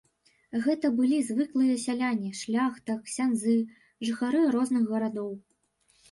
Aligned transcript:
Гэта 0.65 0.89
былі 0.99 1.17
звыклыя 1.25 1.73
сяляне, 1.81 2.31
шляхта, 2.39 2.95
ксяндзы, 3.09 3.53
жыхары 4.09 4.41
розных 4.55 4.83
гарадоў. 4.95 5.29